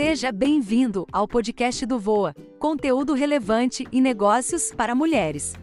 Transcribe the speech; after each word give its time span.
Seja 0.00 0.30
bem-vindo 0.30 1.04
ao 1.10 1.26
podcast 1.26 1.84
do 1.84 1.98
Voa, 1.98 2.32
conteúdo 2.56 3.14
relevante 3.14 3.84
e 3.90 4.00
negócios 4.00 4.72
para 4.72 4.94
mulheres. 4.94 5.54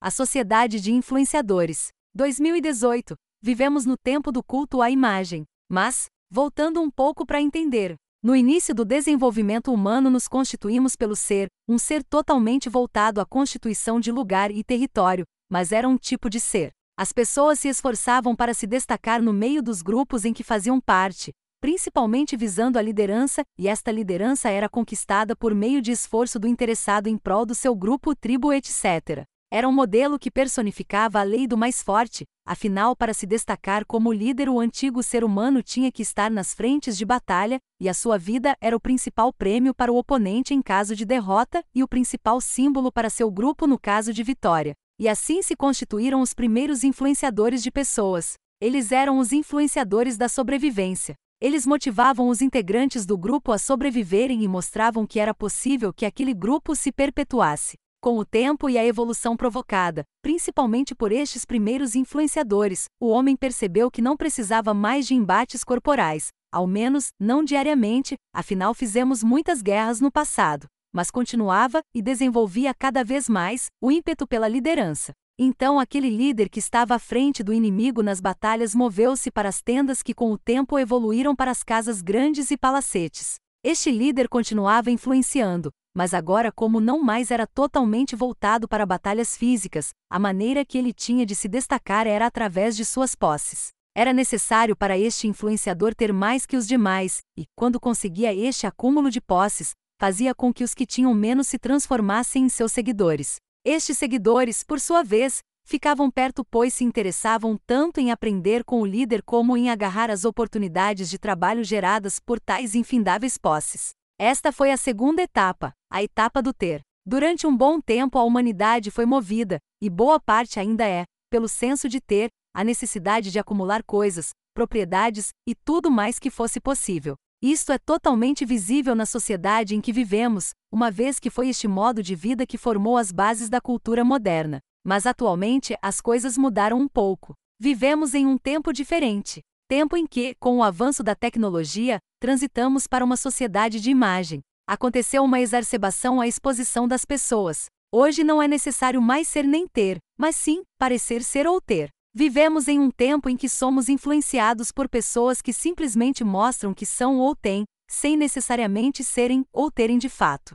A 0.00 0.12
Sociedade 0.12 0.78
de 0.78 0.92
Influenciadores. 0.92 1.88
2018. 2.14 3.16
Vivemos 3.42 3.84
no 3.84 3.96
tempo 3.96 4.30
do 4.30 4.40
culto 4.40 4.80
à 4.80 4.88
imagem. 4.88 5.42
Mas, 5.68 6.06
voltando 6.30 6.80
um 6.80 6.92
pouco 6.92 7.26
para 7.26 7.42
entender, 7.42 7.96
no 8.22 8.36
início 8.36 8.72
do 8.72 8.84
desenvolvimento 8.84 9.72
humano 9.72 10.10
nos 10.10 10.28
constituímos 10.28 10.94
pelo 10.94 11.16
ser, 11.16 11.48
um 11.68 11.76
ser 11.76 12.04
totalmente 12.04 12.68
voltado 12.68 13.20
à 13.20 13.26
constituição 13.26 13.98
de 13.98 14.12
lugar 14.12 14.52
e 14.52 14.62
território, 14.62 15.24
mas 15.50 15.72
era 15.72 15.88
um 15.88 15.98
tipo 15.98 16.30
de 16.30 16.38
ser. 16.38 16.70
As 16.96 17.12
pessoas 17.12 17.58
se 17.58 17.66
esforçavam 17.66 18.36
para 18.36 18.54
se 18.54 18.68
destacar 18.68 19.20
no 19.20 19.32
meio 19.32 19.60
dos 19.60 19.82
grupos 19.82 20.24
em 20.24 20.32
que 20.32 20.44
faziam 20.44 20.80
parte, 20.80 21.32
principalmente 21.60 22.36
visando 22.36 22.78
a 22.78 22.82
liderança, 22.82 23.42
e 23.58 23.66
esta 23.66 23.90
liderança 23.90 24.48
era 24.48 24.68
conquistada 24.68 25.34
por 25.34 25.52
meio 25.56 25.82
de 25.82 25.90
esforço 25.90 26.38
do 26.38 26.46
interessado 26.46 27.08
em 27.08 27.18
prol 27.18 27.44
do 27.44 27.54
seu 27.54 27.74
grupo, 27.74 28.14
tribo, 28.14 28.52
etc. 28.52 29.24
Era 29.50 29.68
um 29.68 29.72
modelo 29.72 30.20
que 30.20 30.30
personificava 30.30 31.18
a 31.18 31.24
lei 31.24 31.48
do 31.48 31.56
mais 31.58 31.82
forte, 31.82 32.24
afinal, 32.46 32.94
para 32.94 33.12
se 33.12 33.26
destacar 33.26 33.84
como 33.84 34.12
líder, 34.12 34.48
o 34.48 34.60
antigo 34.60 35.02
ser 35.02 35.24
humano 35.24 35.64
tinha 35.64 35.90
que 35.90 36.02
estar 36.02 36.30
nas 36.30 36.54
frentes 36.54 36.96
de 36.96 37.04
batalha, 37.04 37.58
e 37.80 37.88
a 37.88 37.94
sua 37.94 38.16
vida 38.16 38.56
era 38.60 38.76
o 38.76 38.80
principal 38.80 39.32
prêmio 39.32 39.74
para 39.74 39.92
o 39.92 39.96
oponente 39.96 40.54
em 40.54 40.62
caso 40.62 40.94
de 40.94 41.04
derrota 41.04 41.60
e 41.74 41.82
o 41.82 41.88
principal 41.88 42.40
símbolo 42.40 42.92
para 42.92 43.10
seu 43.10 43.32
grupo 43.32 43.66
no 43.66 43.80
caso 43.80 44.12
de 44.12 44.22
vitória. 44.22 44.76
E 44.96 45.08
assim 45.08 45.42
se 45.42 45.56
constituíram 45.56 46.20
os 46.20 46.32
primeiros 46.32 46.84
influenciadores 46.84 47.64
de 47.64 47.70
pessoas. 47.70 48.34
Eles 48.60 48.92
eram 48.92 49.18
os 49.18 49.32
influenciadores 49.32 50.16
da 50.16 50.28
sobrevivência. 50.28 51.16
Eles 51.40 51.66
motivavam 51.66 52.28
os 52.28 52.40
integrantes 52.40 53.04
do 53.04 53.18
grupo 53.18 53.50
a 53.50 53.58
sobreviverem 53.58 54.44
e 54.44 54.48
mostravam 54.48 55.04
que 55.04 55.18
era 55.18 55.34
possível 55.34 55.92
que 55.92 56.06
aquele 56.06 56.32
grupo 56.32 56.76
se 56.76 56.92
perpetuasse. 56.92 57.76
Com 58.00 58.18
o 58.18 58.24
tempo 58.24 58.70
e 58.70 58.78
a 58.78 58.84
evolução 58.84 59.36
provocada, 59.36 60.04
principalmente 60.22 60.94
por 60.94 61.10
estes 61.10 61.44
primeiros 61.44 61.96
influenciadores, 61.96 62.84
o 63.00 63.08
homem 63.08 63.34
percebeu 63.34 63.90
que 63.90 64.02
não 64.02 64.16
precisava 64.16 64.72
mais 64.72 65.06
de 65.08 65.14
embates 65.14 65.64
corporais, 65.64 66.28
ao 66.52 66.68
menos 66.68 67.08
não 67.18 67.42
diariamente, 67.42 68.14
afinal 68.32 68.74
fizemos 68.74 69.24
muitas 69.24 69.60
guerras 69.60 70.00
no 70.00 70.12
passado 70.12 70.68
mas 70.94 71.10
continuava 71.10 71.82
e 71.92 72.00
desenvolvia 72.00 72.72
cada 72.72 73.02
vez 73.02 73.28
mais 73.28 73.66
o 73.82 73.90
ímpeto 73.90 74.26
pela 74.26 74.46
liderança. 74.46 75.12
Então 75.36 75.80
aquele 75.80 76.08
líder 76.08 76.48
que 76.48 76.60
estava 76.60 76.94
à 76.94 76.98
frente 76.98 77.42
do 77.42 77.52
inimigo 77.52 78.04
nas 78.04 78.20
batalhas 78.20 78.72
moveu-se 78.72 79.32
para 79.32 79.48
as 79.48 79.60
tendas 79.60 80.00
que 80.00 80.14
com 80.14 80.30
o 80.30 80.38
tempo 80.38 80.78
evoluíram 80.78 81.34
para 81.34 81.50
as 81.50 81.64
casas 81.64 82.00
grandes 82.00 82.52
e 82.52 82.56
palacetes. 82.56 83.34
Este 83.64 83.90
líder 83.90 84.28
continuava 84.28 84.92
influenciando, 84.92 85.72
mas 85.92 86.14
agora, 86.14 86.52
como 86.52 86.80
não 86.80 87.02
mais 87.02 87.32
era 87.32 87.46
totalmente 87.46 88.14
voltado 88.14 88.68
para 88.68 88.86
batalhas 88.86 89.36
físicas, 89.36 89.90
a 90.08 90.18
maneira 90.18 90.64
que 90.64 90.78
ele 90.78 90.92
tinha 90.92 91.26
de 91.26 91.34
se 91.34 91.48
destacar 91.48 92.06
era 92.06 92.26
através 92.26 92.76
de 92.76 92.84
suas 92.84 93.16
posses. 93.16 93.70
Era 93.96 94.12
necessário 94.12 94.76
para 94.76 94.98
este 94.98 95.28
influenciador 95.28 95.94
ter 95.94 96.12
mais 96.12 96.46
que 96.46 96.56
os 96.56 96.66
demais, 96.66 97.20
e, 97.36 97.44
quando 97.56 97.78
conseguia 97.78 98.34
este 98.34 98.66
acúmulo 98.66 99.08
de 99.08 99.20
posses, 99.20 99.70
fazia 99.98 100.34
com 100.34 100.52
que 100.52 100.64
os 100.64 100.74
que 100.74 100.86
tinham 100.86 101.14
menos 101.14 101.48
se 101.48 101.58
transformassem 101.58 102.44
em 102.44 102.48
seus 102.48 102.72
seguidores. 102.72 103.36
Estes 103.64 103.96
seguidores, 103.96 104.62
por 104.62 104.80
sua 104.80 105.02
vez, 105.02 105.40
ficavam 105.64 106.10
perto 106.10 106.44
pois 106.44 106.74
se 106.74 106.84
interessavam 106.84 107.58
tanto 107.66 107.98
em 107.98 108.10
aprender 108.10 108.64
com 108.64 108.80
o 108.80 108.86
líder 108.86 109.22
como 109.22 109.56
em 109.56 109.70
agarrar 109.70 110.10
as 110.10 110.24
oportunidades 110.24 111.08
de 111.08 111.18
trabalho 111.18 111.64
geradas 111.64 112.20
por 112.20 112.38
tais 112.38 112.74
infindáveis 112.74 113.38
posses. 113.38 113.90
Esta 114.18 114.52
foi 114.52 114.70
a 114.70 114.76
segunda 114.76 115.22
etapa, 115.22 115.72
a 115.90 116.02
etapa 116.02 116.42
do 116.42 116.52
ter. 116.52 116.80
Durante 117.06 117.46
um 117.46 117.56
bom 117.56 117.80
tempo 117.80 118.18
a 118.18 118.24
humanidade 118.24 118.90
foi 118.90 119.06
movida, 119.06 119.58
e 119.82 119.90
boa 119.90 120.20
parte 120.20 120.60
ainda 120.60 120.86
é, 120.86 121.04
pelo 121.30 121.48
senso 121.48 121.88
de 121.88 122.00
ter, 122.00 122.28
a 122.54 122.62
necessidade 122.62 123.30
de 123.30 123.38
acumular 123.38 123.82
coisas, 123.82 124.30
propriedades 124.54 125.30
e 125.46 125.54
tudo 125.54 125.90
mais 125.90 126.18
que 126.18 126.30
fosse 126.30 126.60
possível. 126.60 127.16
Isto 127.46 127.72
é 127.72 127.78
totalmente 127.78 128.42
visível 128.46 128.94
na 128.94 129.04
sociedade 129.04 129.74
em 129.74 129.80
que 129.82 129.92
vivemos, 129.92 130.54
uma 130.72 130.90
vez 130.90 131.20
que 131.20 131.28
foi 131.28 131.50
este 131.50 131.68
modo 131.68 132.02
de 132.02 132.14
vida 132.14 132.46
que 132.46 132.56
formou 132.56 132.96
as 132.96 133.12
bases 133.12 133.50
da 133.50 133.60
cultura 133.60 134.02
moderna. 134.02 134.60
Mas 134.82 135.04
atualmente 135.04 135.76
as 135.82 136.00
coisas 136.00 136.38
mudaram 136.38 136.78
um 136.78 136.88
pouco. 136.88 137.34
Vivemos 137.60 138.14
em 138.14 138.24
um 138.26 138.38
tempo 138.38 138.72
diferente. 138.72 139.42
Tempo 139.68 139.94
em 139.94 140.06
que, 140.06 140.34
com 140.40 140.56
o 140.56 140.62
avanço 140.62 141.02
da 141.02 141.14
tecnologia, 141.14 141.98
transitamos 142.18 142.86
para 142.86 143.04
uma 143.04 143.14
sociedade 143.14 143.78
de 143.78 143.90
imagem. 143.90 144.40
Aconteceu 144.66 145.22
uma 145.22 145.38
exacerbação 145.38 146.22
à 146.22 146.26
exposição 146.26 146.88
das 146.88 147.04
pessoas. 147.04 147.66
Hoje 147.92 148.24
não 148.24 148.40
é 148.40 148.48
necessário 148.48 149.02
mais 149.02 149.28
ser 149.28 149.44
nem 149.44 149.68
ter, 149.68 149.98
mas 150.18 150.34
sim 150.34 150.62
parecer 150.78 151.22
ser 151.22 151.46
ou 151.46 151.60
ter. 151.60 151.90
Vivemos 152.16 152.68
em 152.68 152.78
um 152.78 152.92
tempo 152.92 153.28
em 153.28 153.36
que 153.36 153.48
somos 153.48 153.88
influenciados 153.88 154.70
por 154.70 154.88
pessoas 154.88 155.42
que 155.42 155.52
simplesmente 155.52 156.22
mostram 156.22 156.72
que 156.72 156.86
são 156.86 157.18
ou 157.18 157.34
têm, 157.34 157.64
sem 157.90 158.16
necessariamente 158.16 159.02
serem 159.02 159.44
ou 159.52 159.68
terem 159.68 159.98
de 159.98 160.08
fato. 160.08 160.54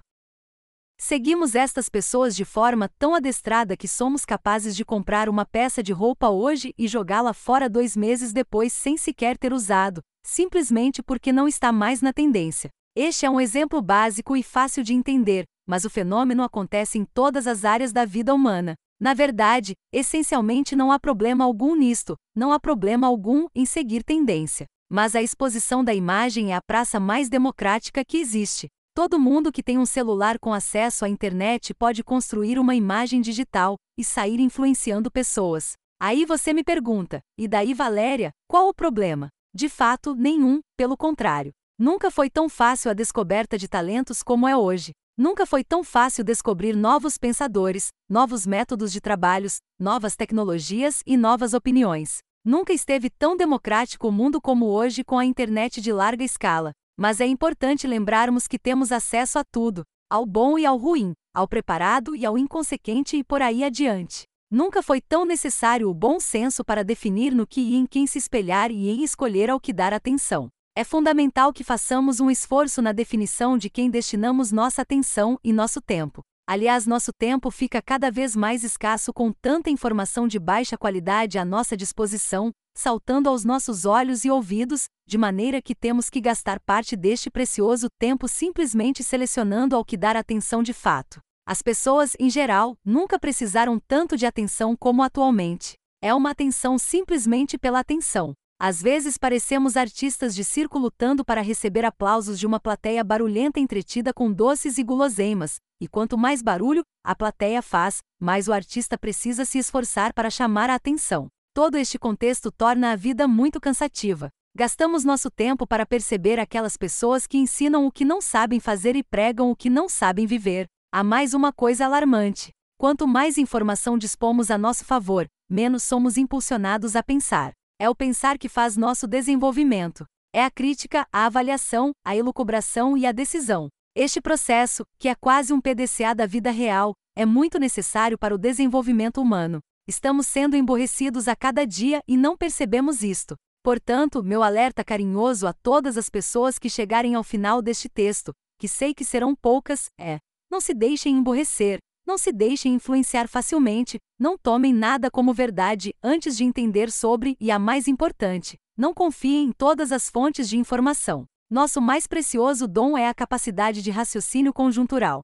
Seguimos 0.97 1.55
estas 1.55 1.89
pessoas 1.89 2.33
de 2.33 2.45
forma 2.45 2.89
tão 2.97 3.13
adestrada 3.13 3.75
que 3.75 3.89
somos 3.89 4.23
capazes 4.23 4.73
de 4.73 4.85
comprar 4.85 5.27
uma 5.27 5.45
peça 5.45 5.83
de 5.83 5.91
roupa 5.91 6.29
hoje 6.29 6.73
e 6.77 6.87
jogá-la 6.87 7.33
fora 7.33 7.69
dois 7.69 7.93
meses 7.93 8.31
depois 8.31 8.71
sem 8.71 8.95
sequer 8.95 9.37
ter 9.37 9.51
usado, 9.51 9.99
simplesmente 10.25 11.03
porque 11.03 11.33
não 11.33 11.45
está 11.45 11.73
mais 11.73 12.01
na 12.01 12.13
tendência. 12.13 12.69
Este 12.95 13.25
é 13.25 13.29
um 13.29 13.39
exemplo 13.39 13.81
básico 13.81 14.37
e 14.37 14.41
fácil 14.41 14.81
de 14.81 14.93
entender, 14.93 15.43
mas 15.67 15.83
o 15.83 15.89
fenômeno 15.89 16.41
acontece 16.41 16.97
em 16.97 17.03
todas 17.03 17.47
as 17.47 17.65
áreas 17.65 17.91
da 17.91 18.05
vida 18.05 18.33
humana. 18.33 18.75
Na 18.99 19.13
verdade, 19.13 19.75
essencialmente 19.93 20.75
não 20.75 20.91
há 20.91 20.99
problema 20.99 21.45
algum 21.45 21.73
nisto, 21.73 22.17
não 22.35 22.51
há 22.51 22.59
problema 22.59 23.07
algum 23.07 23.47
em 23.55 23.65
seguir 23.65 24.03
tendência. 24.03 24.65
Mas 24.91 25.15
a 25.15 25.21
exposição 25.21 25.83
da 25.83 25.93
imagem 25.93 26.51
é 26.51 26.55
a 26.55 26.61
praça 26.61 26.99
mais 26.99 27.29
democrática 27.29 28.03
que 28.03 28.17
existe. 28.17 28.67
Todo 28.93 29.19
mundo 29.19 29.51
que 29.51 29.63
tem 29.63 29.77
um 29.77 29.85
celular 29.85 30.37
com 30.37 30.53
acesso 30.53 31.05
à 31.05 31.09
internet 31.09 31.73
pode 31.73 32.03
construir 32.03 32.59
uma 32.59 32.75
imagem 32.75 33.21
digital 33.21 33.75
e 33.97 34.03
sair 34.03 34.41
influenciando 34.41 35.09
pessoas. 35.09 35.73
Aí 36.01 36.25
você 36.25 36.53
me 36.53 36.63
pergunta: 36.63 37.21
e 37.37 37.47
daí, 37.47 37.73
Valéria, 37.73 38.31
qual 38.49 38.67
o 38.67 38.73
problema? 38.73 39.29
De 39.53 39.69
fato, 39.69 40.13
nenhum, 40.15 40.59
pelo 40.75 40.97
contrário. 40.97 41.51
Nunca 41.77 42.11
foi 42.11 42.29
tão 42.29 42.49
fácil 42.49 42.91
a 42.91 42.93
descoberta 42.93 43.57
de 43.57 43.69
talentos 43.69 44.21
como 44.21 44.45
é 44.45 44.57
hoje. 44.57 44.91
Nunca 45.19 45.45
foi 45.45 45.65
tão 45.65 45.83
fácil 45.83 46.23
descobrir 46.23 46.73
novos 46.73 47.17
pensadores, 47.17 47.89
novos 48.09 48.47
métodos 48.47 48.89
de 48.89 49.01
trabalhos, 49.01 49.57
novas 49.77 50.15
tecnologias 50.15 51.03
e 51.05 51.17
novas 51.17 51.53
opiniões. 51.53 52.19
Nunca 52.41 52.71
esteve 52.71 53.09
tão 53.09 53.35
democrático 53.35 54.07
o 54.07 54.13
mundo 54.13 54.39
como 54.39 54.67
hoje 54.67 55.03
com 55.03 55.19
a 55.19 55.25
internet 55.25 55.81
de 55.81 55.91
larga 55.91 56.23
escala. 56.23 56.71
Mas 56.97 57.19
é 57.19 57.25
importante 57.25 57.85
lembrarmos 57.85 58.47
que 58.47 58.57
temos 58.57 58.93
acesso 58.93 59.37
a 59.37 59.43
tudo, 59.43 59.83
ao 60.09 60.25
bom 60.25 60.57
e 60.57 60.65
ao 60.65 60.77
ruim, 60.77 61.11
ao 61.35 61.49
preparado 61.49 62.15
e 62.15 62.25
ao 62.25 62.37
inconsequente 62.37 63.17
e 63.17 63.23
por 63.23 63.41
aí 63.41 63.61
adiante. 63.61 64.23
Nunca 64.49 64.81
foi 64.81 65.01
tão 65.01 65.25
necessário 65.25 65.89
o 65.89 65.93
bom 65.93 66.17
senso 66.17 66.63
para 66.63 66.81
definir 66.81 67.35
no 67.35 67.45
que 67.45 67.59
e 67.59 67.75
em 67.75 67.85
quem 67.85 68.07
se 68.07 68.17
espelhar 68.17 68.71
e 68.71 68.89
em 68.89 69.03
escolher 69.03 69.49
ao 69.49 69.59
que 69.59 69.73
dar 69.73 69.93
atenção. 69.93 70.47
É 70.79 70.83
fundamental 70.85 71.51
que 71.51 71.61
façamos 71.61 72.21
um 72.21 72.31
esforço 72.31 72.81
na 72.81 72.93
definição 72.93 73.57
de 73.57 73.69
quem 73.69 73.89
destinamos 73.89 74.49
nossa 74.49 74.81
atenção 74.81 75.37
e 75.43 75.51
nosso 75.51 75.81
tempo. 75.81 76.21
Aliás, 76.47 76.87
nosso 76.87 77.11
tempo 77.11 77.51
fica 77.51 77.81
cada 77.81 78.09
vez 78.09 78.33
mais 78.33 78.63
escasso 78.63 79.11
com 79.11 79.29
tanta 79.29 79.69
informação 79.69 80.25
de 80.25 80.39
baixa 80.39 80.77
qualidade 80.77 81.37
à 81.37 81.43
nossa 81.43 81.75
disposição, 81.75 82.51
saltando 82.73 83.27
aos 83.27 83.43
nossos 83.43 83.83
olhos 83.83 84.23
e 84.23 84.31
ouvidos, 84.31 84.85
de 85.05 85.17
maneira 85.17 85.61
que 85.61 85.75
temos 85.75 86.09
que 86.09 86.21
gastar 86.21 86.61
parte 86.61 86.95
deste 86.95 87.29
precioso 87.29 87.89
tempo 87.99 88.25
simplesmente 88.29 89.03
selecionando 89.03 89.75
ao 89.75 89.83
que 89.83 89.97
dar 89.97 90.15
atenção 90.15 90.63
de 90.63 90.71
fato. 90.71 91.19
As 91.45 91.61
pessoas, 91.61 92.15
em 92.17 92.29
geral, 92.29 92.77
nunca 92.85 93.19
precisaram 93.19 93.81
tanto 93.85 94.15
de 94.15 94.25
atenção 94.25 94.77
como 94.79 95.03
atualmente. 95.03 95.73
É 96.01 96.13
uma 96.13 96.31
atenção 96.31 96.79
simplesmente 96.79 97.57
pela 97.57 97.79
atenção. 97.81 98.33
Às 98.61 98.81
vezes 98.81 99.17
parecemos 99.17 99.77
artistas 99.77 100.35
de 100.35 100.43
circo 100.43 100.77
lutando 100.77 101.23
para 101.23 101.39
receber 101.39 101.85
aplausos 101.85 102.37
de 102.37 102.45
uma 102.45 102.59
plateia 102.59 103.01
barulhenta 103.05 103.57
entretida 103.57 104.13
com 104.13 104.29
doces 104.29 104.77
e 104.77 104.83
guloseimas, 104.83 105.61
e 105.79 105.87
quanto 105.87 106.17
mais 106.17 106.41
barulho 106.41 106.83
a 107.01 107.15
plateia 107.15 107.61
faz, 107.61 107.99
mais 108.19 108.49
o 108.49 108.53
artista 108.53 108.97
precisa 108.97 109.45
se 109.45 109.57
esforçar 109.57 110.13
para 110.13 110.29
chamar 110.29 110.69
a 110.69 110.75
atenção. 110.75 111.29
Todo 111.53 111.77
este 111.77 111.97
contexto 111.97 112.51
torna 112.51 112.91
a 112.91 112.97
vida 112.97 113.29
muito 113.29 113.61
cansativa. 113.61 114.29
Gastamos 114.53 115.05
nosso 115.05 115.31
tempo 115.31 115.65
para 115.65 115.85
perceber 115.85 116.37
aquelas 116.37 116.75
pessoas 116.75 117.25
que 117.25 117.37
ensinam 117.37 117.87
o 117.87 117.91
que 117.91 118.03
não 118.03 118.21
sabem 118.21 118.59
fazer 118.59 118.93
e 118.93 119.03
pregam 119.03 119.49
o 119.49 119.55
que 119.55 119.69
não 119.69 119.87
sabem 119.87 120.25
viver. 120.27 120.67
Há 120.91 121.01
mais 121.01 121.33
uma 121.33 121.53
coisa 121.53 121.85
alarmante. 121.85 122.49
Quanto 122.77 123.07
mais 123.07 123.37
informação 123.37 123.97
dispomos 123.97 124.51
a 124.51 124.57
nosso 124.57 124.83
favor, 124.83 125.27
menos 125.49 125.83
somos 125.83 126.17
impulsionados 126.17 126.97
a 126.97 127.01
pensar. 127.01 127.53
É 127.81 127.89
o 127.89 127.95
pensar 127.95 128.37
que 128.37 128.49
faz 128.49 128.75
nosso 128.75 129.07
desenvolvimento. 129.07 130.05
É 130.35 130.43
a 130.43 130.51
crítica, 130.51 131.07
a 131.13 131.25
avaliação, 131.25 131.91
a 132.03 132.13
elucubração 132.13 132.97
e 132.97 133.05
a 133.05 133.13
decisão. 133.13 133.69
Este 133.95 134.19
processo, 134.19 134.83
que 134.99 135.07
é 135.07 135.15
quase 135.15 135.53
um 135.53 135.61
PDCA 135.61 136.13
da 136.13 136.25
vida 136.25 136.51
real, 136.51 136.93
é 137.15 137.25
muito 137.25 137.57
necessário 137.57 138.17
para 138.17 138.35
o 138.35 138.37
desenvolvimento 138.37 139.21
humano. 139.21 139.61
Estamos 139.87 140.27
sendo 140.27 140.57
emborrecidos 140.57 141.29
a 141.29 141.37
cada 141.37 141.65
dia 141.65 142.01
e 142.05 142.17
não 142.17 142.35
percebemos 142.35 143.01
isto. 143.01 143.35
Portanto, 143.63 144.21
meu 144.21 144.43
alerta 144.43 144.83
carinhoso 144.83 145.47
a 145.47 145.53
todas 145.53 145.97
as 145.97 146.09
pessoas 146.09 146.59
que 146.59 146.69
chegarem 146.69 147.15
ao 147.15 147.23
final 147.23 147.61
deste 147.61 147.87
texto, 147.87 148.33
que 148.59 148.67
sei 148.67 148.93
que 148.93 149.05
serão 149.05 149.33
poucas, 149.33 149.85
é: 149.97 150.19
não 150.51 150.59
se 150.59 150.73
deixem 150.73 151.15
emborrecer, 151.15 151.79
não 152.09 152.17
se 152.17 152.31
deixem 152.31 152.73
influenciar 152.73 153.27
facilmente, 153.27 153.99
não 154.17 154.35
tomem 154.35 154.73
nada 154.73 155.11
como 155.11 155.31
verdade 155.31 155.93
antes 156.01 156.35
de 156.35 156.43
entender 156.43 156.91
sobre 156.91 157.37
e 157.39 157.51
a 157.51 157.59
mais 157.59 157.87
importante, 157.87 158.57
não 158.75 158.95
confiem 158.95 159.49
em 159.49 159.51
todas 159.51 159.91
as 159.91 160.09
fontes 160.09 160.49
de 160.49 160.57
informação. 160.57 161.25
Nosso 161.51 161.79
mais 161.79 162.07
precioso 162.07 162.67
dom 162.67 162.97
é 162.97 163.07
a 163.07 163.13
capacidade 163.13 163.83
de 163.83 163.91
raciocínio 163.91 164.51
conjuntural. 164.51 165.21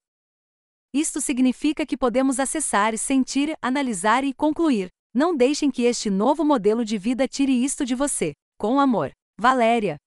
Isto 0.93 1.19
significa 1.21 1.87
que 1.87 1.97
podemos 1.97 2.39
acessar, 2.39 2.95
sentir, 2.99 3.57
analisar 3.59 4.23
e 4.23 4.31
concluir. 4.31 4.89
Não 5.11 5.35
deixem 5.35 5.71
que 5.71 5.85
este 5.85 6.11
novo 6.11 6.45
modelo 6.45 6.85
de 6.85 6.99
vida 6.99 7.27
tire 7.27 7.51
isto 7.51 7.83
de 7.83 7.95
você. 7.95 8.33
Com 8.59 8.79
amor. 8.79 9.09
Valéria. 9.39 9.97